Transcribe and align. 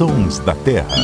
Sons 0.00 0.38
da 0.38 0.54
Terra. 0.54 0.96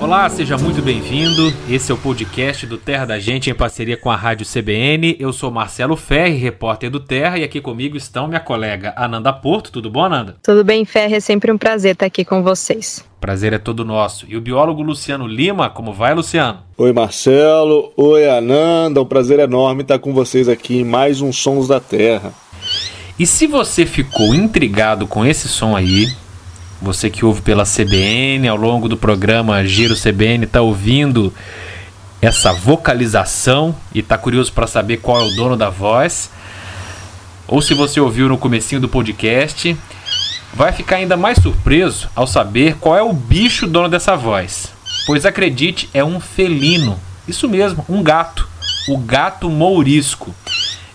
Olá, 0.00 0.26
seja 0.30 0.56
muito 0.56 0.80
bem-vindo. 0.80 1.52
Esse 1.68 1.92
é 1.92 1.94
o 1.94 1.98
podcast 1.98 2.66
do 2.66 2.78
Terra 2.78 3.04
da 3.04 3.18
Gente 3.18 3.50
em 3.50 3.54
parceria 3.54 3.94
com 3.94 4.10
a 4.10 4.16
Rádio 4.16 4.46
CBN. 4.46 5.18
Eu 5.20 5.34
sou 5.34 5.50
Marcelo 5.50 5.94
Ferri, 5.94 6.38
repórter 6.38 6.88
do 6.88 6.98
Terra, 6.98 7.36
e 7.36 7.44
aqui 7.44 7.60
comigo 7.60 7.94
estão 7.94 8.26
minha 8.26 8.40
colega 8.40 8.94
Ananda 8.96 9.34
Porto. 9.34 9.70
Tudo 9.70 9.90
bom, 9.90 10.02
Ananda? 10.02 10.34
Tudo 10.42 10.64
bem, 10.64 10.86
Ferri. 10.86 11.16
É 11.16 11.20
sempre 11.20 11.52
um 11.52 11.58
prazer 11.58 11.92
estar 11.92 12.06
aqui 12.06 12.24
com 12.24 12.42
vocês. 12.42 13.04
Prazer 13.20 13.52
é 13.52 13.58
todo 13.58 13.84
nosso. 13.84 14.24
E 14.30 14.34
o 14.34 14.40
biólogo 14.40 14.80
Luciano 14.80 15.26
Lima, 15.26 15.68
como 15.68 15.92
vai, 15.92 16.14
Luciano? 16.14 16.60
Oi, 16.78 16.90
Marcelo. 16.90 17.92
Oi, 17.98 18.26
Ananda. 18.26 19.02
Um 19.02 19.06
prazer 19.06 19.40
enorme 19.40 19.82
estar 19.82 19.98
com 19.98 20.14
vocês 20.14 20.48
aqui 20.48 20.78
em 20.78 20.84
mais 20.84 21.20
um 21.20 21.30
Sons 21.30 21.68
da 21.68 21.80
Terra. 21.80 22.32
E 23.18 23.26
se 23.26 23.46
você 23.46 23.84
ficou 23.84 24.34
intrigado 24.34 25.06
com 25.06 25.22
esse 25.22 25.48
som 25.48 25.76
aí, 25.76 26.08
você 26.80 27.08
que 27.10 27.24
ouve 27.24 27.42
pela 27.42 27.64
CBN 27.64 28.48
ao 28.48 28.56
longo 28.56 28.88
do 28.88 28.96
programa 28.96 29.64
Giro 29.64 29.94
CBN 29.94 30.44
está 30.44 30.60
ouvindo 30.60 31.32
essa 32.20 32.52
vocalização 32.52 33.74
e 33.94 34.00
está 34.00 34.16
curioso 34.16 34.52
para 34.52 34.66
saber 34.66 34.98
qual 34.98 35.20
é 35.20 35.24
o 35.24 35.34
dono 35.36 35.56
da 35.56 35.70
voz, 35.70 36.30
ou 37.46 37.60
se 37.60 37.74
você 37.74 38.00
ouviu 38.00 38.28
no 38.28 38.38
comecinho 38.38 38.80
do 38.80 38.88
podcast, 38.88 39.76
vai 40.54 40.72
ficar 40.72 40.96
ainda 40.96 41.16
mais 41.16 41.38
surpreso 41.42 42.08
ao 42.14 42.26
saber 42.26 42.76
qual 42.76 42.96
é 42.96 43.02
o 43.02 43.12
bicho 43.12 43.66
dono 43.66 43.88
dessa 43.88 44.16
voz. 44.16 44.72
Pois 45.06 45.26
acredite, 45.26 45.90
é 45.92 46.02
um 46.02 46.18
felino. 46.18 46.98
Isso 47.28 47.48
mesmo, 47.48 47.84
um 47.88 48.02
gato. 48.02 48.48
O 48.88 48.96
gato 48.96 49.50
mourisco. 49.50 50.34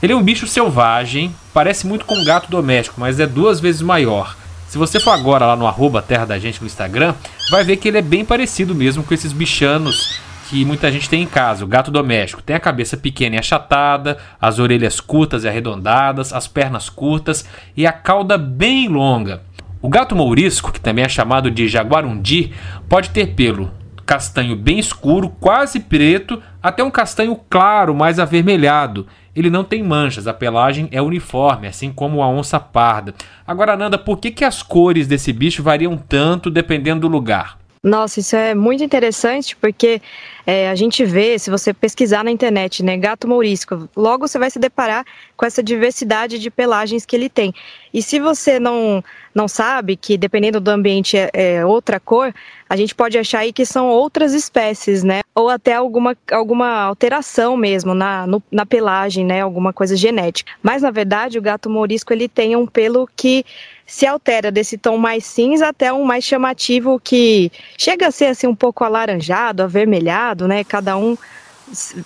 Ele 0.01 0.13
é 0.13 0.15
um 0.15 0.23
bicho 0.23 0.47
selvagem, 0.47 1.35
parece 1.53 1.85
muito 1.85 2.05
com 2.05 2.15
um 2.15 2.23
gato 2.23 2.49
doméstico, 2.49 2.99
mas 2.99 3.19
é 3.19 3.27
duas 3.27 3.59
vezes 3.59 3.81
maior. 3.81 4.35
Se 4.69 4.77
você 4.77 4.99
for 4.99 5.09
agora 5.09 5.47
lá 5.47 5.55
no 5.55 5.65
arroba 5.65 5.99
Terra 5.99 6.25
da 6.25 6.37
Gente 6.37 6.61
no 6.61 6.67
Instagram, 6.67 7.15
vai 7.49 7.63
ver 7.63 7.77
que 7.77 7.87
ele 7.87 7.97
é 7.97 8.03
bem 8.03 8.23
parecido 8.23 8.75
mesmo 8.75 9.03
com 9.03 9.15
esses 9.15 9.33
bichanos 9.33 10.21
que 10.47 10.63
muita 10.63 10.91
gente 10.91 11.09
tem 11.09 11.23
em 11.23 11.25
casa, 11.25 11.65
o 11.65 11.67
gato 11.67 11.89
doméstico. 11.89 12.43
Tem 12.43 12.55
a 12.55 12.59
cabeça 12.59 12.95
pequena 12.95 13.35
e 13.35 13.39
achatada, 13.39 14.19
as 14.39 14.59
orelhas 14.59 14.99
curtas 14.99 15.43
e 15.43 15.47
arredondadas, 15.47 16.31
as 16.31 16.47
pernas 16.47 16.87
curtas 16.87 17.45
e 17.75 17.87
a 17.87 17.91
cauda 17.91 18.37
bem 18.37 18.87
longa. 18.87 19.41
O 19.81 19.89
gato 19.89 20.15
mourisco, 20.15 20.71
que 20.71 20.79
também 20.79 21.03
é 21.03 21.09
chamado 21.09 21.49
de 21.49 21.67
jaguarundi, 21.67 22.53
pode 22.87 23.09
ter 23.09 23.33
pelo 23.33 23.71
castanho 24.05 24.55
bem 24.55 24.77
escuro, 24.77 25.29
quase 25.39 25.79
preto, 25.79 26.43
até 26.61 26.83
um 26.83 26.91
castanho 26.91 27.39
claro, 27.49 27.95
mais 27.95 28.19
avermelhado. 28.19 29.07
Ele 29.39 29.49
não 29.49 29.63
tem 29.63 29.81
manchas, 29.81 30.27
a 30.27 30.33
pelagem 30.33 30.89
é 30.91 31.01
uniforme, 31.01 31.67
assim 31.67 31.93
como 31.93 32.21
a 32.21 32.27
onça 32.27 32.59
parda. 32.59 33.13
Agora, 33.47 33.77
Nanda, 33.77 33.97
por 33.97 34.17
que, 34.17 34.31
que 34.31 34.43
as 34.43 34.61
cores 34.61 35.07
desse 35.07 35.31
bicho 35.31 35.63
variam 35.63 35.95
tanto 35.97 36.51
dependendo 36.51 37.01
do 37.01 37.07
lugar? 37.07 37.58
Nossa, 37.81 38.19
isso 38.19 38.35
é 38.35 38.53
muito 38.53 38.83
interessante 38.83 39.55
porque 39.55 40.01
é, 40.45 40.69
a 40.69 40.75
gente 40.75 41.05
vê, 41.05 41.39
se 41.39 41.49
você 41.49 41.73
pesquisar 41.73 42.25
na 42.25 42.31
internet, 42.31 42.83
né, 42.83 42.97
gato 42.97 43.25
mourisco, 43.25 43.87
logo 43.95 44.27
você 44.27 44.37
vai 44.37 44.51
se 44.51 44.59
deparar 44.59 45.05
com 45.37 45.45
essa 45.45 45.63
diversidade 45.63 46.39
de 46.39 46.51
pelagens 46.51 47.05
que 47.05 47.15
ele 47.15 47.29
tem. 47.29 47.53
E 47.93 48.01
se 48.01 48.19
você 48.19 48.59
não, 48.59 49.01
não 49.33 49.47
sabe 49.47 49.95
que 49.95 50.17
dependendo 50.17 50.59
do 50.59 50.69
ambiente 50.69 51.15
é, 51.15 51.29
é 51.33 51.65
outra 51.65 52.01
cor, 52.01 52.33
a 52.69 52.75
gente 52.75 52.93
pode 52.93 53.17
achar 53.17 53.39
aí 53.39 53.53
que 53.53 53.65
são 53.65 53.87
outras 53.87 54.33
espécies, 54.33 55.01
né? 55.01 55.21
Ou 55.33 55.47
até 55.49 55.73
alguma, 55.73 56.17
alguma 56.31 56.81
alteração 56.81 57.55
mesmo 57.55 57.93
na, 57.93 58.27
no, 58.27 58.43
na 58.51 58.65
pelagem, 58.65 59.25
né? 59.25 59.41
Alguma 59.41 59.71
coisa 59.71 59.95
genética. 59.95 60.51
Mas 60.61 60.81
na 60.81 60.91
verdade 60.91 61.39
o 61.39 61.41
gato 61.41 61.69
mourisco 61.69 62.11
ele 62.11 62.27
tem 62.27 62.55
um 62.57 62.67
pelo 62.67 63.07
que 63.15 63.45
se 63.89 64.05
altera 64.05 64.51
desse 64.51 64.77
tom 64.77 64.97
mais 64.97 65.25
cinza 65.25 65.67
até 65.67 65.91
um 65.91 66.03
mais 66.03 66.23
chamativo 66.23 67.01
que 67.03 67.51
chega 67.75 68.07
a 68.07 68.11
ser 68.11 68.27
assim 68.27 68.45
um 68.45 68.55
pouco 68.55 68.83
alaranjado, 68.83 69.63
avermelhado, 69.63 70.47
né? 70.47 70.63
Cada 70.63 70.95
um 70.95 71.17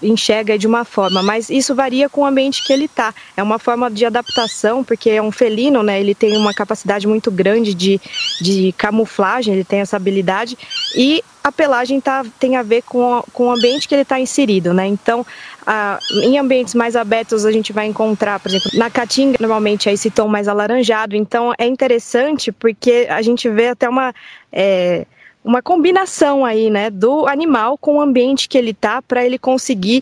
enxerga 0.02 0.58
de 0.58 0.68
uma 0.68 0.84
forma, 0.84 1.22
mas 1.24 1.50
isso 1.50 1.74
varia 1.74 2.10
com 2.10 2.22
o 2.22 2.26
ambiente 2.26 2.64
que 2.66 2.74
ele 2.74 2.86
está. 2.86 3.14
É 3.36 3.44
uma 3.44 3.60
forma 3.60 3.90
de 3.90 4.06
adaptação, 4.06 4.84
porque 4.84 5.10
é 5.10 5.22
um 5.22 5.32
felino, 5.32 5.84
né? 5.84 6.00
Ele 6.00 6.16
tem 6.16 6.36
uma 6.38 6.54
capacidade 6.54 7.08
muito 7.08 7.32
grande 7.32 7.74
de, 7.74 8.00
de 8.42 8.74
camuflagem, 8.78 9.54
ele 9.54 9.64
tem 9.64 9.80
essa 9.80 9.96
habilidade 9.98 10.58
e 10.96 11.24
a 11.44 11.52
pelagem 11.52 12.00
tá, 12.00 12.24
tem 12.40 12.56
a 12.56 12.64
ver 12.64 12.84
com, 12.84 13.22
com 13.34 13.48
o 13.48 13.52
ambiente 13.52 13.88
que 13.88 13.94
ele 13.94 14.04
está 14.04 14.20
inserido, 14.20 14.74
né? 14.74 14.88
Então, 14.88 15.26
a, 15.66 16.00
em 16.24 16.38
ambientes 16.38 16.74
mais 16.74 16.96
abertos 16.96 17.46
a 17.46 17.52
gente 17.52 17.74
vai 17.74 17.86
encontrar, 17.86 18.40
por 18.40 18.50
exemplo, 18.50 18.72
na 18.76 18.90
caatinga 18.90 19.38
normalmente 19.40 19.90
é 19.90 19.94
esse 19.94 20.10
tom 20.10 20.28
mais 20.28 20.48
alaranjado. 20.48 21.16
Então, 21.16 21.54
é 21.58 21.68
interessante 21.68 22.52
porque 22.52 23.08
a 23.10 23.22
gente 23.22 23.50
vê 23.50 23.68
até 23.70 23.90
uma 23.90 24.14
é, 24.52 25.06
uma 25.44 25.62
combinação 25.62 26.46
aí, 26.46 26.70
né, 26.70 26.90
do 26.90 27.28
animal 27.28 27.78
com 27.78 27.98
o 27.98 28.02
ambiente 28.02 28.48
que 28.48 28.58
ele 28.58 28.74
tá 28.74 29.02
para 29.02 29.26
ele 29.26 29.38
conseguir 29.38 30.02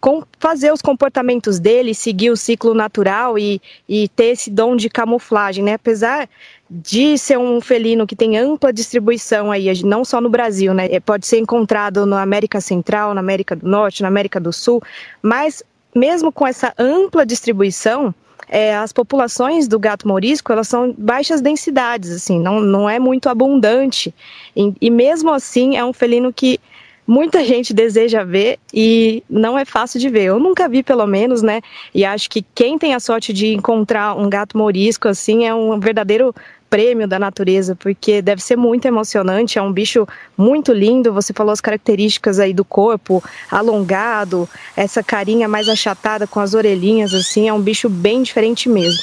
com, 0.00 0.22
fazer 0.38 0.72
os 0.72 0.80
comportamentos 0.80 1.58
dele, 1.58 1.94
seguir 1.94 2.30
o 2.30 2.36
ciclo 2.36 2.72
natural 2.72 3.38
e, 3.38 3.60
e 3.88 4.08
ter 4.08 4.26
esse 4.26 4.50
dom 4.50 4.76
de 4.76 4.88
camuflagem, 4.88 5.64
né? 5.64 5.74
Apesar 5.74 6.28
de 6.70 7.16
ser 7.16 7.38
um 7.38 7.60
felino 7.60 8.06
que 8.06 8.14
tem 8.14 8.36
ampla 8.36 8.72
distribuição 8.72 9.50
aí, 9.50 9.82
não 9.84 10.04
só 10.04 10.20
no 10.20 10.28
Brasil, 10.28 10.74
né? 10.74 10.86
É, 10.90 11.00
pode 11.00 11.26
ser 11.26 11.38
encontrado 11.38 12.04
na 12.04 12.20
América 12.20 12.60
Central, 12.60 13.14
na 13.14 13.20
América 13.20 13.56
do 13.56 13.66
Norte, 13.66 14.02
na 14.02 14.08
América 14.08 14.38
do 14.38 14.52
Sul, 14.52 14.82
mas 15.22 15.62
mesmo 15.94 16.30
com 16.30 16.46
essa 16.46 16.74
ampla 16.78 17.24
distribuição, 17.24 18.14
é, 18.48 18.74
as 18.74 18.92
populações 18.92 19.68
do 19.68 19.78
gato 19.78 20.06
morisco 20.06 20.52
elas 20.52 20.68
são 20.68 20.94
baixas 20.96 21.40
densidades, 21.40 22.10
assim, 22.10 22.40
não, 22.40 22.60
não 22.60 22.88
é 22.88 22.98
muito 22.98 23.28
abundante. 23.28 24.14
E, 24.56 24.72
e 24.80 24.90
mesmo 24.90 25.30
assim 25.30 25.76
é 25.76 25.84
um 25.84 25.92
felino 25.92 26.32
que 26.32 26.58
muita 27.06 27.42
gente 27.44 27.72
deseja 27.72 28.24
ver 28.24 28.58
e 28.72 29.22
não 29.28 29.58
é 29.58 29.64
fácil 29.64 29.98
de 29.98 30.08
ver. 30.08 30.24
Eu 30.24 30.38
nunca 30.38 30.68
vi, 30.68 30.82
pelo 30.82 31.06
menos, 31.06 31.42
né? 31.42 31.60
E 31.94 32.04
acho 32.04 32.28
que 32.28 32.44
quem 32.54 32.78
tem 32.78 32.94
a 32.94 33.00
sorte 33.00 33.32
de 33.32 33.54
encontrar 33.54 34.14
um 34.14 34.28
gato 34.28 34.56
morisco 34.56 35.08
assim 35.08 35.46
é 35.46 35.54
um 35.54 35.80
verdadeiro 35.80 36.34
prêmio 36.68 37.06
da 37.06 37.18
natureza, 37.18 37.74
porque 37.74 38.20
deve 38.22 38.42
ser 38.42 38.56
muito 38.56 38.86
emocionante. 38.86 39.58
É 39.58 39.62
um 39.62 39.72
bicho 39.72 40.06
muito 40.36 40.72
lindo. 40.72 41.12
Você 41.12 41.32
falou 41.32 41.52
as 41.52 41.60
características 41.60 42.38
aí 42.38 42.52
do 42.52 42.64
corpo, 42.64 43.22
alongado, 43.50 44.48
essa 44.76 45.02
carinha 45.02 45.48
mais 45.48 45.68
achatada 45.68 46.26
com 46.26 46.40
as 46.40 46.54
orelhinhas, 46.54 47.14
assim. 47.14 47.48
É 47.48 47.52
um 47.52 47.60
bicho 47.60 47.88
bem 47.88 48.22
diferente 48.22 48.68
mesmo. 48.68 49.02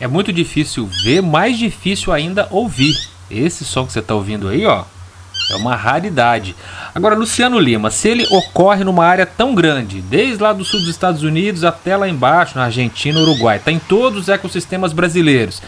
É 0.00 0.06
muito 0.06 0.32
difícil 0.32 0.88
ver, 1.02 1.20
mais 1.20 1.58
difícil 1.58 2.12
ainda 2.12 2.46
ouvir. 2.50 2.94
Esse 3.30 3.64
som 3.64 3.84
que 3.84 3.92
você 3.92 3.98
está 3.98 4.14
ouvindo 4.14 4.48
aí, 4.48 4.64
ó, 4.64 4.84
é 5.50 5.56
uma 5.56 5.74
raridade. 5.74 6.54
Agora, 6.94 7.14
Luciano 7.14 7.58
Lima, 7.58 7.90
se 7.90 8.08
ele 8.08 8.26
ocorre 8.30 8.84
numa 8.84 9.04
área 9.04 9.26
tão 9.26 9.54
grande, 9.54 10.00
desde 10.00 10.42
lá 10.42 10.52
do 10.52 10.64
sul 10.64 10.80
dos 10.80 10.88
Estados 10.88 11.22
Unidos 11.22 11.64
até 11.64 11.96
lá 11.96 12.08
embaixo, 12.08 12.56
na 12.56 12.64
Argentina, 12.64 13.18
Uruguai, 13.20 13.56
está 13.56 13.72
em 13.72 13.78
todos 13.78 14.22
os 14.22 14.28
ecossistemas 14.28 14.92
brasileiros. 14.92 15.62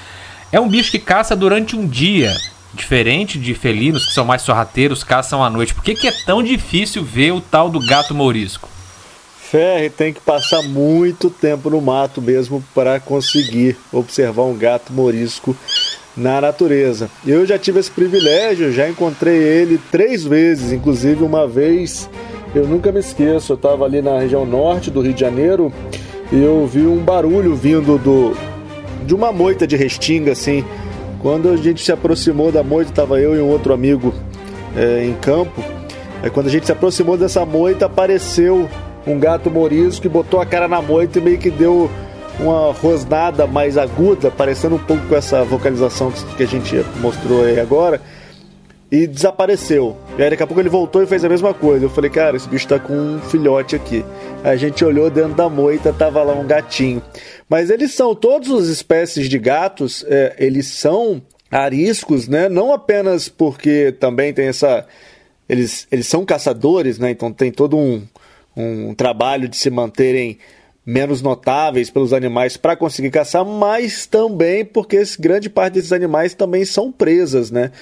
É 0.53 0.59
um 0.59 0.69
bicho 0.69 0.91
que 0.91 0.99
caça 0.99 1.37
durante 1.37 1.77
um 1.77 1.87
dia, 1.87 2.37
diferente 2.75 3.39
de 3.39 3.55
felinos 3.55 4.07
que 4.07 4.13
são 4.13 4.25
mais 4.25 4.43
sorrateiros, 4.43 5.05
caçam 5.05 5.45
à 5.45 5.49
noite. 5.49 5.73
Por 5.73 5.85
que, 5.85 5.95
que 5.95 6.09
é 6.09 6.13
tão 6.27 6.43
difícil 6.43 7.05
ver 7.05 7.33
o 7.33 7.41
tal 7.41 7.71
do 7.71 7.79
gato 7.79 8.15
mourisco? 8.15 8.69
Ferre 9.39 9.91
tem 9.91 10.13
que 10.13 10.21
passar 10.21 10.63
muito 10.63 11.31
tempo 11.31 11.71
no 11.71 11.81
mato 11.81 12.21
mesmo 12.21 12.63
para 12.75 12.99
conseguir 12.99 13.77
observar 13.93 14.43
um 14.43 14.57
gato 14.57 14.93
morisco 14.93 15.57
na 16.17 16.41
natureza. 16.41 17.09
Eu 17.25 17.47
já 17.47 17.59
tive 17.59 17.79
esse 17.79 17.91
privilégio, 17.91 18.73
já 18.73 18.89
encontrei 18.89 19.37
ele 19.37 19.81
três 19.91 20.25
vezes, 20.25 20.73
inclusive 20.73 21.23
uma 21.23 21.47
vez, 21.47 22.09
eu 22.55 22.67
nunca 22.67 22.91
me 22.91 23.01
esqueço, 23.01 23.53
eu 23.53 23.57
estava 23.57 23.85
ali 23.85 24.03
na 24.03 24.19
região 24.19 24.45
norte 24.45 24.91
do 24.91 25.01
Rio 25.01 25.15
de 25.15 25.21
Janeiro 25.21 25.73
e 26.33 26.41
eu 26.41 26.67
vi 26.67 26.87
um 26.87 26.99
barulho 26.99 27.55
vindo 27.55 27.99
do, 27.99 28.37
de 29.05 29.15
uma 29.15 29.33
moita 29.33 29.67
de 29.67 29.77
restinga, 29.77 30.33
assim. 30.33 30.65
Quando 31.21 31.51
a 31.51 31.57
gente 31.57 31.85
se 31.85 31.93
aproximou 31.93 32.51
da 32.51 32.63
moita, 32.63 32.91
estava 32.91 33.21
eu 33.21 33.37
e 33.37 33.41
um 33.41 33.49
outro 33.49 33.73
amigo 33.73 34.15
é, 34.77 35.05
em 35.05 35.15
campo. 35.15 35.63
É, 36.23 36.31
quando 36.31 36.47
a 36.47 36.51
gente 36.51 36.67
se 36.67 36.73
aproximou 36.73 37.17
dessa 37.17 37.45
moita, 37.45 37.87
apareceu 37.87 38.69
um 39.07 39.19
gato 39.19 39.51
morisco 39.51 40.03
que 40.03 40.09
botou 40.09 40.41
a 40.41 40.47
cara 40.47 40.69
na 40.69 40.81
moita 40.81 41.19
e 41.19 41.23
meio 41.23 41.39
que 41.39 41.51
deu 41.51 41.91
uma 42.39 42.73
rosnada 42.73 43.47
mais 43.47 43.77
aguda, 43.77 44.31
parecendo 44.31 44.77
um 44.77 44.79
pouco 44.79 45.07
com 45.07 45.17
essa 45.17 45.45
vocalização 45.45 46.11
que 46.37 46.43
a 46.43 46.47
gente 46.47 46.85
mostrou 47.01 47.45
aí 47.45 47.61
agora 47.61 48.01
e 48.91 49.07
desapareceu. 49.07 49.97
E 50.19 50.23
aí 50.23 50.31
daqui 50.31 50.43
a 50.43 50.47
pouco 50.47 50.61
ele 50.61 50.69
voltou 50.69 51.03
e 51.03 51.07
fez 51.07 51.25
a 51.25 51.29
mesma 51.29 51.55
coisa. 51.55 51.85
Eu 51.85 51.91
falei, 51.91 52.11
cara, 52.11 52.37
esse 52.37 52.49
bicho 52.49 52.67
tá 52.67 52.79
com 52.79 52.93
um 52.93 53.21
filhote 53.21 53.77
aqui. 53.77 54.05
A 54.43 54.57
gente 54.57 54.85
olhou 54.85 55.09
dentro 55.09 55.35
da 55.35 55.49
moita, 55.49 55.93
tava 55.93 56.23
lá 56.23 56.33
um 56.33 56.47
gatinho. 56.47 57.01
Mas 57.51 57.69
eles 57.69 57.93
são, 57.93 58.15
todas 58.15 58.49
as 58.53 58.69
espécies 58.69 59.29
de 59.29 59.37
gatos, 59.37 60.05
é, 60.09 60.37
eles 60.39 60.69
são 60.69 61.21
ariscos, 61.51 62.29
né? 62.29 62.49
Não 62.49 62.73
apenas 62.73 63.29
porque 63.29 63.91
também 63.99 64.33
tem 64.33 64.47
essa. 64.47 64.87
Eles, 65.49 65.89
eles 65.91 66.07
são 66.07 66.25
caçadores, 66.25 66.97
né? 67.01 67.11
Então 67.11 67.33
tem 67.33 67.51
todo 67.51 67.77
um, 67.77 68.07
um 68.57 68.95
trabalho 68.95 69.49
de 69.49 69.57
se 69.57 69.69
manterem 69.69 70.39
menos 70.87 71.21
notáveis 71.21 71.91
pelos 71.91 72.13
animais 72.13 72.57
para 72.57 72.77
conseguir 72.77 73.11
caçar, 73.11 73.45
mas 73.45 74.07
também 74.07 74.65
porque 74.65 75.03
grande 75.19 75.51
parte 75.51 75.75
desses 75.75 75.93
animais 75.93 76.35
também 76.35 76.65
são 76.65 76.91
presas, 76.93 77.51
né? 77.51 77.73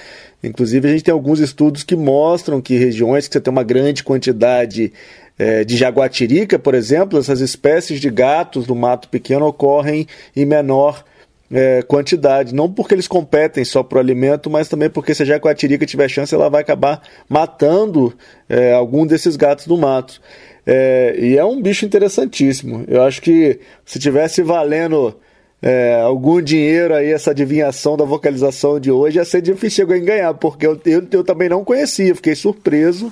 Inclusive 0.43 0.87
a 0.87 0.91
gente 0.91 1.03
tem 1.03 1.13
alguns 1.13 1.39
estudos 1.39 1.83
que 1.83 1.95
mostram 1.95 2.59
que 2.59 2.75
regiões 2.75 3.27
que 3.27 3.33
você 3.33 3.39
tem 3.39 3.51
uma 3.51 3.63
grande 3.63 4.03
quantidade 4.03 4.91
é, 5.39 5.63
de 5.63 5.77
jaguatirica, 5.77 6.59
por 6.59 6.75
exemplo, 6.75 7.17
essas 7.17 7.39
espécies 7.39 8.01
de 8.01 8.09
gatos 8.09 8.67
do 8.67 8.75
mato 8.75 9.07
pequeno 9.07 9.47
ocorrem 9.47 10.05
em 10.35 10.45
menor 10.45 11.03
é, 11.49 11.81
quantidade. 11.81 12.53
Não 12.53 12.69
porque 12.71 12.93
eles 12.93 13.07
competem 13.07 13.63
só 13.63 13.81
para 13.81 13.97
o 13.97 14.01
alimento, 14.01 14.49
mas 14.49 14.67
também 14.67 14.89
porque 14.89 15.15
se 15.15 15.23
a 15.23 15.25
jaguatirica 15.25 15.85
tiver 15.85 16.09
chance, 16.09 16.35
ela 16.35 16.49
vai 16.49 16.61
acabar 16.61 17.01
matando 17.29 18.13
é, 18.49 18.73
algum 18.73 19.07
desses 19.07 19.37
gatos 19.37 19.65
do 19.65 19.77
mato. 19.77 20.21
É, 20.67 21.15
e 21.17 21.37
é 21.37 21.45
um 21.45 21.61
bicho 21.61 21.85
interessantíssimo. 21.85 22.83
Eu 22.87 23.01
acho 23.03 23.21
que 23.21 23.61
se 23.85 23.97
tivesse 23.97 24.43
valendo 24.43 25.15
é, 25.61 26.01
algum 26.03 26.41
dinheiro 26.41 26.93
aí, 26.93 27.11
essa 27.13 27.31
adivinhação 27.31 27.95
da 27.95 28.03
vocalização 28.03 28.77
de 28.77 28.91
hoje, 28.91 29.17
ia 29.17 29.25
ser 29.25 29.41
difícil 29.41 29.89
em 29.95 30.03
ganhar, 30.03 30.33
porque 30.33 30.67
eu, 30.67 30.79
eu, 30.85 31.07
eu 31.09 31.23
também 31.23 31.47
não 31.47 31.63
conhecia, 31.63 32.13
fiquei 32.13 32.35
surpreso 32.35 33.11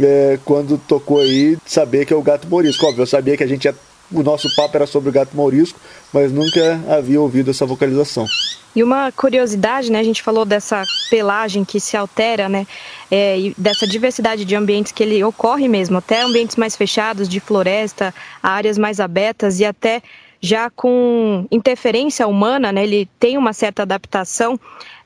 é, 0.00 0.38
quando 0.44 0.78
tocou 0.78 1.20
aí 1.20 1.56
saber 1.64 2.06
que 2.06 2.12
é 2.12 2.16
o 2.16 2.22
gato 2.22 2.48
morisco. 2.48 2.86
Óbvio, 2.86 3.02
eu 3.02 3.06
sabia 3.06 3.36
que 3.36 3.44
a 3.44 3.46
gente 3.46 3.64
ia, 3.64 3.74
o 4.10 4.22
nosso 4.22 4.54
papo 4.54 4.76
era 4.76 4.86
sobre 4.86 5.10
o 5.10 5.12
gato 5.12 5.36
morisco, 5.36 5.78
mas 6.12 6.32
nunca 6.32 6.80
havia 6.88 7.20
ouvido 7.20 7.50
essa 7.50 7.66
vocalização. 7.66 8.26
E 8.74 8.82
uma 8.82 9.10
curiosidade, 9.10 9.90
né? 9.90 9.98
A 9.98 10.04
gente 10.04 10.22
falou 10.22 10.44
dessa 10.44 10.84
pelagem 11.10 11.64
que 11.64 11.80
se 11.80 11.96
altera, 11.96 12.48
né? 12.48 12.66
É, 13.10 13.38
e 13.38 13.54
dessa 13.58 13.86
diversidade 13.86 14.44
de 14.44 14.54
ambientes 14.54 14.92
que 14.92 15.02
ele 15.02 15.22
ocorre 15.24 15.66
mesmo, 15.66 15.98
até 15.98 16.22
ambientes 16.22 16.56
mais 16.56 16.76
fechados, 16.76 17.28
de 17.28 17.40
floresta, 17.40 18.14
áreas 18.42 18.78
mais 18.78 19.00
abertas 19.00 19.58
e 19.58 19.64
até 19.64 20.02
já 20.40 20.70
com 20.70 21.46
interferência 21.50 22.26
humana, 22.26 22.70
né? 22.70 22.84
Ele 22.84 23.08
tem 23.18 23.36
uma 23.36 23.52
certa 23.52 23.82
adaptação. 23.82 24.58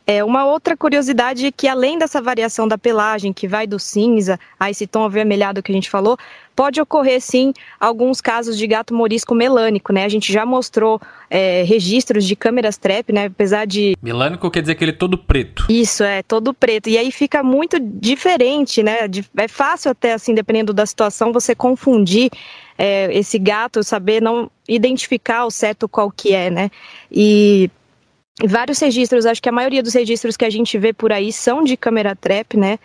É, 0.06 0.22
uma 0.24 0.44
outra 0.44 0.76
curiosidade 0.76 1.46
é 1.46 1.52
que 1.52 1.68
além 1.68 1.98
dessa 1.98 2.20
variação 2.20 2.66
da 2.66 2.76
pelagem, 2.76 3.32
que 3.32 3.46
vai 3.46 3.66
do 3.66 3.78
cinza 3.78 4.38
a 4.58 4.70
esse 4.70 4.86
tom 4.86 5.04
avermelhado 5.04 5.62
que 5.62 5.70
a 5.70 5.74
gente 5.74 5.88
falou, 5.88 6.18
pode 6.56 6.80
ocorrer 6.80 7.20
sim 7.20 7.52
alguns 7.78 8.20
casos 8.20 8.58
de 8.58 8.66
gato 8.66 8.94
morisco 8.94 9.34
melânico, 9.34 9.92
né? 9.92 10.04
A 10.04 10.08
gente 10.08 10.32
já 10.32 10.44
mostrou 10.44 11.00
é, 11.30 11.62
registros 11.62 12.24
de 12.24 12.34
câmeras 12.34 12.76
trap, 12.76 13.12
né? 13.12 13.26
Apesar 13.26 13.64
de. 13.64 13.96
Melânico 14.02 14.50
quer 14.50 14.60
dizer 14.60 14.74
que 14.74 14.84
ele 14.84 14.92
é 14.92 14.96
todo 14.96 15.16
preto. 15.16 15.66
Isso, 15.68 16.02
é, 16.02 16.22
todo 16.22 16.52
preto. 16.52 16.88
E 16.88 16.98
aí 16.98 17.10
fica 17.12 17.42
muito 17.42 17.78
diferente, 17.80 18.82
né? 18.82 19.08
É 19.36 19.48
fácil 19.48 19.90
até, 19.90 20.12
assim, 20.12 20.34
dependendo 20.34 20.72
da 20.72 20.84
situação, 20.84 21.32
você 21.32 21.54
confundir 21.54 22.30
é, 22.76 23.08
esse 23.16 23.38
gato, 23.38 23.82
saber 23.82 24.20
não 24.20 24.50
identificar 24.68 25.44
o 25.44 25.50
certo 25.50 25.88
qual 25.88 26.10
que 26.10 26.34
é, 26.34 26.50
né? 26.50 26.70
E 27.10 27.70
vários 28.40 28.78
registros, 28.80 29.26
acho 29.26 29.42
que 29.42 29.48
a 29.48 29.52
maioria 29.52 29.82
dos 29.82 29.94
registros 29.94 30.36
que 30.36 30.44
a 30.44 30.50
gente 30.50 30.78
vê 30.78 30.92
por 30.92 31.12
aí 31.12 31.32
são 31.32 31.62
de 31.62 31.76
câmera 31.76 32.16
trap, 32.16 32.56
né? 32.56 32.78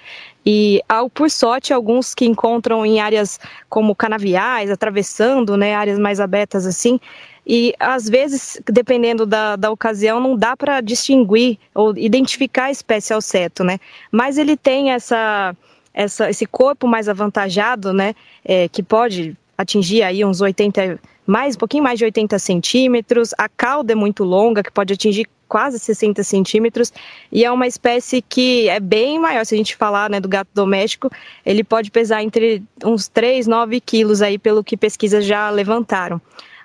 E 0.46 0.82
ao, 0.88 1.10
por 1.10 1.30
sorte, 1.30 1.74
alguns 1.74 2.14
que 2.14 2.26
encontram 2.26 2.86
em 2.86 3.00
áreas 3.00 3.40
como 3.70 3.96
canaviais, 3.96 4.70
atravessando, 4.70 5.58
né, 5.58 5.76
áreas 5.76 6.00
mais 6.00 6.20
abertas 6.20 6.66
assim. 6.66 7.00
E 7.46 7.74
às 7.80 8.10
vezes, 8.10 8.62
dependendo 8.66 9.26
da, 9.26 9.56
da 9.56 9.72
ocasião, 9.72 10.20
não 10.20 10.36
dá 10.36 10.56
para 10.56 10.82
distinguir 10.82 11.58
ou 11.74 11.98
identificar 11.98 12.66
a 12.66 12.72
espécie 12.72 13.14
ao 13.14 13.22
certo, 13.22 13.64
né? 13.64 13.80
Mas 14.12 14.38
ele 14.38 14.58
tem 14.58 14.92
essa, 14.92 15.56
essa, 15.94 16.30
esse 16.30 16.46
corpo 16.46 16.88
mais 16.88 17.08
avantajado, 17.08 17.94
né? 17.94 18.14
É, 18.44 18.68
que 18.68 18.84
pode 18.84 19.36
atingir 19.58 20.04
aí 20.04 20.24
uns 20.26 20.42
80 20.42 21.00
mais 21.28 21.56
um 21.56 21.60
pouquinho 21.60 21.84
mais 21.84 22.00
de 22.00 22.06
80 22.06 22.40
centímetros, 22.40 23.32
a 23.38 23.50
cauda 23.50 23.92
é 23.92 23.96
muito 23.96 24.24
longa, 24.24 24.64
que 24.64 24.72
pode 24.72 24.94
atingir 24.94 25.28
quase 25.48 25.78
60 25.78 26.24
centímetros, 26.24 26.92
e 27.32 27.44
é 27.44 27.52
uma 27.52 27.68
espécie 27.68 28.22
que 28.22 28.68
é 28.70 28.80
bem 28.80 29.20
maior, 29.20 29.46
se 29.46 29.54
a 29.54 29.58
gente 29.58 29.76
falar 29.76 30.10
né, 30.10 30.20
do 30.20 30.28
gato 30.28 30.50
doméstico, 30.54 31.12
ele 31.46 31.64
pode 31.64 31.92
pesar 31.92 32.24
entre 32.24 32.64
uns 32.84 33.08
3, 33.08 33.46
9 33.46 33.80
quilos 33.82 34.22
aí, 34.22 34.38
pelo 34.38 34.64
que 34.64 34.78
pesquisas 34.78 35.26
já 35.26 35.50
levantaram. 35.50 36.22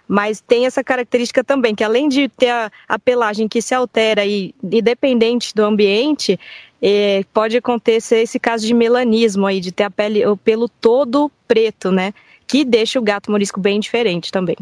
Mas 0.06 0.41
tem 0.41 0.67
essa 0.67 0.82
característica 0.82 1.43
também, 1.43 1.75
que 1.75 1.85
além 1.85 2.08
de 2.08 2.29
ter 2.29 2.50
a, 2.50 2.70
a 2.88 2.99
pelagem 2.99 3.49
que 3.49 3.62
se 3.62 3.75
altera 3.75 4.25
e 4.25 4.55
independente 4.62 5.55
do 5.55 5.65
ambiente, 5.65 6.38
é, 6.82 7.25
pode 7.32 7.56
acontecer 7.56 8.19
esse 8.19 8.38
caso 8.38 8.67
de 8.67 8.75
melanismo 8.75 9.47
aí, 9.47 9.61
de 9.61 9.70
ter 9.70 9.85
a 9.85 9.91
pele, 9.91 10.26
o 10.26 10.37
pelo 10.37 10.69
todo 10.69 11.31
preto, 11.47 11.93
né? 11.93 12.12
Que 12.52 12.66
deixa 12.66 12.99
o 12.99 13.02
gato 13.02 13.31
morisco 13.31 13.58
bem 13.58 13.81
diferente 13.81 14.31
também. 14.31 14.56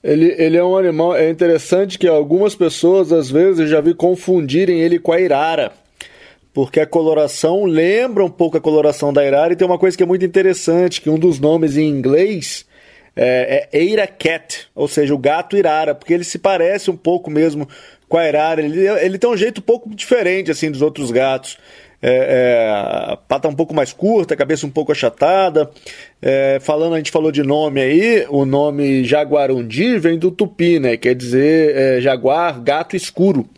Ele, 0.00 0.32
ele 0.38 0.56
é 0.56 0.62
um 0.62 0.76
animal. 0.76 1.16
É 1.16 1.28
interessante 1.28 1.98
que 1.98 2.06
algumas 2.06 2.54
pessoas, 2.54 3.12
às 3.12 3.28
vezes, 3.28 3.68
já 3.68 3.80
vi 3.80 3.94
confundirem 3.94 4.80
ele 4.80 4.96
com 5.00 5.10
a 5.10 5.20
irara. 5.20 5.72
Porque 6.54 6.78
a 6.78 6.86
coloração 6.86 7.64
lembra 7.64 8.24
um 8.24 8.30
pouco 8.30 8.58
a 8.58 8.60
coloração 8.60 9.12
da 9.12 9.26
irara. 9.26 9.52
E 9.52 9.56
tem 9.56 9.66
uma 9.66 9.76
coisa 9.76 9.96
que 9.96 10.04
é 10.04 10.06
muito 10.06 10.24
interessante: 10.24 11.00
que 11.00 11.10
um 11.10 11.18
dos 11.18 11.40
nomes 11.40 11.76
em 11.76 11.88
inglês 11.88 12.64
é, 13.16 13.68
é 13.72 13.76
Eira 13.76 14.06
Cat, 14.06 14.68
ou 14.72 14.86
seja, 14.86 15.12
o 15.12 15.18
gato 15.18 15.56
irara, 15.56 15.96
porque 15.96 16.14
ele 16.14 16.22
se 16.22 16.38
parece 16.38 16.92
um 16.92 16.96
pouco 16.96 17.28
mesmo 17.28 17.68
com 18.08 18.18
a 18.18 18.28
irara. 18.28 18.62
Ele, 18.62 18.86
ele 18.86 19.18
tem 19.18 19.28
um 19.28 19.36
jeito 19.36 19.58
um 19.58 19.64
pouco 19.64 19.92
diferente 19.92 20.48
assim 20.48 20.70
dos 20.70 20.80
outros 20.80 21.10
gatos 21.10 21.58
é, 22.02 23.12
é, 23.12 23.18
pata 23.28 23.46
um 23.46 23.54
pouco 23.54 23.72
mais 23.72 23.92
curta, 23.92 24.34
cabeça 24.34 24.66
um 24.66 24.70
pouco 24.70 24.90
achatada. 24.90 25.70
É, 26.20 26.58
falando, 26.60 26.94
a 26.94 26.96
gente 26.96 27.12
falou 27.12 27.30
de 27.30 27.44
nome 27.44 27.80
aí, 27.80 28.26
o 28.28 28.44
nome 28.44 29.04
Jaguarundi 29.04 29.98
vem 29.98 30.18
do 30.18 30.32
tupi, 30.32 30.80
né? 30.80 30.96
Quer 30.96 31.14
dizer 31.14 31.76
é, 31.76 32.00
jaguar, 32.00 32.60
gato 32.60 32.96
escuro. 32.96 33.48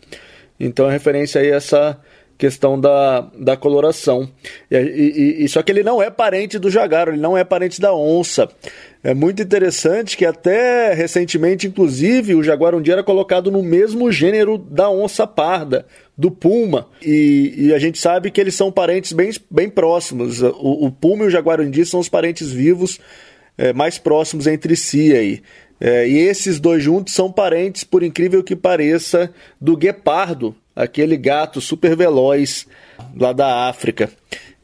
Então 0.59 0.87
é 0.87 0.91
referência 0.91 1.41
aí 1.41 1.51
a 1.51 1.55
essa 1.55 1.99
questão 2.37 2.79
da, 2.79 3.21
da 3.37 3.55
coloração. 3.55 4.29
E, 4.69 4.77
e, 4.77 5.43
e, 5.45 5.49
só 5.49 5.61
que 5.61 5.71
ele 5.71 5.83
não 5.83 6.01
é 6.01 6.09
parente 6.09 6.59
do 6.59 6.69
jaguar, 6.69 7.07
ele 7.07 7.17
não 7.17 7.37
é 7.37 7.43
parente 7.43 7.79
da 7.79 7.93
onça. 7.93 8.49
É 9.03 9.13
muito 9.13 9.41
interessante 9.41 10.17
que 10.17 10.25
até 10.25 10.93
recentemente, 10.93 11.67
inclusive, 11.67 12.35
o 12.35 12.43
jaguar 12.43 12.73
um 12.73 12.81
dia 12.81 12.95
era 12.95 13.03
colocado 13.03 13.51
no 13.51 13.61
mesmo 13.61 14.11
gênero 14.11 14.57
da 14.57 14.89
onça 14.89 15.27
parda, 15.27 15.85
do 16.17 16.31
puma. 16.31 16.87
E, 17.01 17.53
e 17.55 17.73
a 17.73 17.79
gente 17.79 17.99
sabe 17.99 18.31
que 18.31 18.41
eles 18.41 18.55
são 18.55 18.71
parentes 18.71 19.13
bem, 19.13 19.31
bem 19.49 19.69
próximos. 19.69 20.41
O, 20.41 20.85
o 20.85 20.91
puma 20.91 21.23
e 21.23 21.27
o 21.27 21.29
jaguarundi 21.29 21.85
são 21.85 21.99
os 21.99 22.09
parentes 22.09 22.51
vivos 22.51 22.99
é, 23.57 23.71
mais 23.71 23.97
próximos 23.97 24.47
entre 24.47 24.75
si 24.75 25.13
aí. 25.13 25.41
É, 25.79 26.07
e 26.07 26.17
esses 26.17 26.59
dois 26.59 26.81
juntos 26.81 27.13
são 27.13 27.31
parentes, 27.31 27.83
por 27.83 28.01
incrível 28.01 28.43
que 28.43 28.55
pareça, 28.55 29.31
do 29.59 29.75
guepardo, 29.75 30.55
aquele 30.75 31.15
gato 31.17 31.61
super 31.61 31.95
veloz 31.95 32.67
lá 33.15 33.31
da 33.31 33.69
África. 33.69 34.09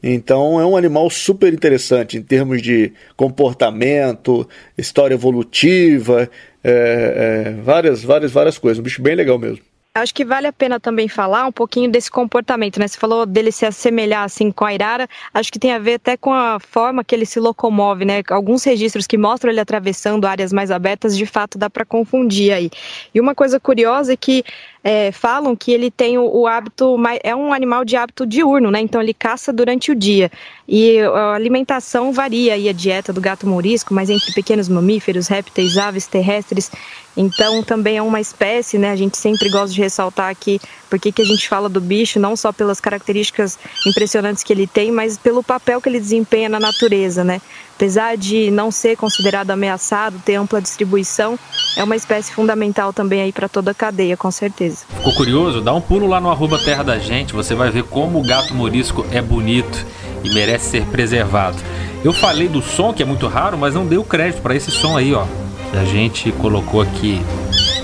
Então 0.02 0.60
é 0.60 0.66
um 0.66 0.76
animal 0.76 1.08
super 1.08 1.52
interessante 1.52 2.18
em 2.18 2.22
termos 2.22 2.60
de 2.60 2.92
comportamento, 3.16 4.48
história 4.76 5.14
evolutiva, 5.14 6.28
é, 6.62 7.44
é, 7.46 7.62
várias, 7.62 8.02
várias, 8.02 8.32
várias 8.32 8.58
coisas. 8.58 8.80
Um 8.80 8.82
bicho 8.82 9.00
bem 9.00 9.14
legal 9.14 9.38
mesmo. 9.38 9.62
Acho 9.94 10.14
que 10.14 10.24
vale 10.24 10.46
a 10.46 10.52
pena 10.54 10.80
também 10.80 11.06
falar 11.06 11.44
um 11.44 11.52
pouquinho 11.52 11.90
desse 11.90 12.10
comportamento, 12.10 12.80
né? 12.80 12.88
Você 12.88 12.98
falou 12.98 13.26
dele 13.26 13.52
se 13.52 13.66
assemelhar 13.66 14.24
assim 14.24 14.50
com 14.50 14.64
a 14.64 14.72
Irara, 14.72 15.06
acho 15.34 15.52
que 15.52 15.58
tem 15.58 15.70
a 15.70 15.78
ver 15.78 15.96
até 15.96 16.16
com 16.16 16.32
a 16.32 16.58
forma 16.58 17.04
que 17.04 17.14
ele 17.14 17.26
se 17.26 17.38
locomove, 17.38 18.06
né? 18.06 18.22
Alguns 18.30 18.64
registros 18.64 19.06
que 19.06 19.18
mostram 19.18 19.50
ele 19.50 19.60
atravessando 19.60 20.26
áreas 20.26 20.50
mais 20.50 20.70
abertas, 20.70 21.14
de 21.14 21.26
fato 21.26 21.58
dá 21.58 21.68
para 21.68 21.84
confundir 21.84 22.54
aí. 22.54 22.70
E 23.14 23.20
uma 23.20 23.34
coisa 23.34 23.60
curiosa 23.60 24.14
é 24.14 24.16
que 24.16 24.42
é, 24.84 25.12
falam 25.12 25.54
que 25.54 25.70
ele 25.70 25.90
tem 25.90 26.18
o, 26.18 26.24
o, 26.24 26.46
hábito, 26.46 26.96
é 27.22 27.34
um 27.34 27.52
animal 27.52 27.84
de 27.84 27.96
hábito 27.96 28.26
diurno, 28.26 28.70
né? 28.70 28.80
Então 28.80 29.00
ele 29.00 29.14
caça 29.14 29.52
durante 29.52 29.92
o 29.92 29.94
dia. 29.94 30.30
E 30.68 31.00
a 31.00 31.34
alimentação 31.34 32.12
varia 32.12 32.54
aí 32.54 32.68
a 32.68 32.72
dieta 32.72 33.12
do 33.12 33.20
gato 33.20 33.46
mourisco, 33.46 33.94
mas 33.94 34.10
entre 34.10 34.32
pequenos 34.32 34.68
mamíferos, 34.68 35.28
répteis, 35.28 35.76
aves 35.76 36.06
terrestres. 36.06 36.70
Então 37.16 37.62
também 37.62 37.98
é 37.98 38.02
uma 38.02 38.20
espécie, 38.20 38.78
né? 38.78 38.90
A 38.90 38.96
gente 38.96 39.16
sempre 39.16 39.48
gosta 39.50 39.72
de 39.72 39.80
ressaltar 39.80 40.30
aqui 40.30 40.60
porque 40.90 41.12
que 41.12 41.22
a 41.22 41.24
gente 41.24 41.48
fala 41.48 41.68
do 41.68 41.80
bicho, 41.80 42.18
não 42.18 42.36
só 42.36 42.52
pelas 42.52 42.80
características 42.80 43.58
impressionantes 43.86 44.42
que 44.42 44.52
ele 44.52 44.66
tem, 44.66 44.90
mas 44.90 45.16
pelo 45.16 45.42
papel 45.42 45.80
que 45.80 45.88
ele 45.88 46.00
desempenha 46.00 46.48
na 46.48 46.60
natureza, 46.60 47.22
né? 47.22 47.40
Apesar 47.76 48.16
de 48.16 48.50
não 48.50 48.70
ser 48.70 48.96
considerado 48.96 49.50
ameaçado, 49.50 50.20
ter 50.24 50.36
ampla 50.36 50.60
distribuição, 50.60 51.38
é 51.76 51.82
uma 51.82 51.96
espécie 51.96 52.32
fundamental 52.32 52.92
também 52.92 53.22
aí 53.22 53.32
para 53.32 53.48
toda 53.48 53.72
a 53.72 53.74
cadeia, 53.74 54.16
com 54.16 54.30
certeza. 54.30 54.84
Ficou 54.96 55.12
curioso? 55.14 55.60
Dá 55.60 55.72
um 55.74 55.80
pulo 55.80 56.06
lá 56.06 56.20
no 56.20 56.30
arroba 56.30 56.58
Terra 56.58 56.82
da 56.82 56.98
Gente, 56.98 57.32
você 57.32 57.54
vai 57.54 57.70
ver 57.70 57.84
como 57.84 58.20
o 58.20 58.22
gato 58.22 58.54
morisco 58.54 59.04
é 59.10 59.20
bonito 59.20 59.84
e 60.22 60.32
merece 60.32 60.70
ser 60.70 60.86
preservado. 60.86 61.58
Eu 62.04 62.12
falei 62.12 62.48
do 62.48 62.62
som, 62.62 62.92
que 62.92 63.02
é 63.02 63.06
muito 63.06 63.26
raro, 63.26 63.56
mas 63.56 63.74
não 63.74 63.86
dei 63.86 63.98
o 63.98 64.04
crédito 64.04 64.42
para 64.42 64.54
esse 64.54 64.70
som 64.70 64.96
aí, 64.96 65.14
ó. 65.14 65.24
A 65.72 65.84
gente 65.84 66.30
colocou 66.32 66.82
aqui 66.82 67.20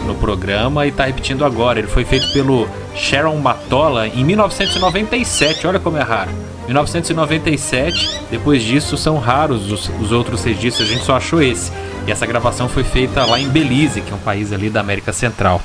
no 0.04 0.14
programa 0.14 0.84
e 0.84 0.90
está 0.90 1.04
repetindo 1.04 1.44
agora. 1.44 1.78
Ele 1.78 1.88
foi 1.88 2.04
feito 2.04 2.30
pelo 2.32 2.68
Sharon 2.98 3.36
Matola 3.36 4.08
em 4.08 4.24
1997, 4.24 5.66
olha 5.66 5.78
como 5.78 5.96
é 5.96 6.02
raro. 6.02 6.30
1997, 6.66 8.20
depois 8.30 8.62
disso 8.62 8.96
são 8.96 9.18
raros 9.18 9.72
os, 9.72 9.88
os 10.00 10.12
outros 10.12 10.44
registros, 10.44 10.88
a 10.88 10.92
gente 10.92 11.04
só 11.04 11.16
achou 11.16 11.40
esse. 11.40 11.72
E 12.06 12.10
essa 12.10 12.26
gravação 12.26 12.68
foi 12.68 12.84
feita 12.84 13.24
lá 13.24 13.40
em 13.40 13.48
Belize, 13.48 14.02
que 14.02 14.12
é 14.12 14.14
um 14.14 14.18
país 14.18 14.52
ali 14.52 14.68
da 14.68 14.80
América 14.80 15.12
Central. 15.12 15.62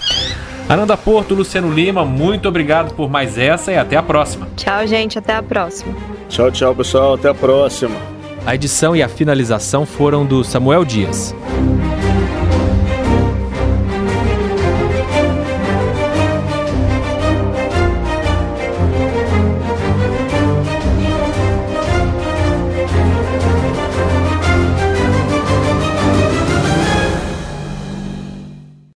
Ananda 0.69 0.95
Porto, 0.95 1.33
Luciano 1.33 1.73
Lima, 1.73 2.05
muito 2.05 2.47
obrigado 2.47 2.93
por 2.93 3.09
mais 3.09 3.37
essa 3.37 3.71
e 3.71 3.77
até 3.77 3.97
a 3.97 4.03
próxima. 4.03 4.47
Tchau, 4.55 4.87
gente, 4.87 5.19
até 5.19 5.35
a 5.35 5.43
próxima. 5.43 5.93
Tchau, 6.29 6.49
tchau, 6.51 6.73
pessoal, 6.73 7.15
até 7.15 7.29
a 7.29 7.33
próxima. 7.33 7.95
A 8.45 8.55
edição 8.55 8.95
e 8.95 9.03
a 9.03 9.09
finalização 9.09 9.85
foram 9.85 10.25
do 10.25 10.43
Samuel 10.43 10.85
Dias. 10.85 11.35